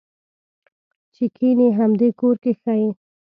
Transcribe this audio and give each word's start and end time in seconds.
چې 1.15 1.25
کېنه 1.35 1.67
همدې 1.79 2.09
کور 2.19 2.35
کې 2.43 2.51
ښه 2.61 2.73
یې. 2.81 2.89